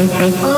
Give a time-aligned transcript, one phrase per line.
[0.00, 0.57] Oh.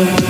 [0.00, 0.29] Africa.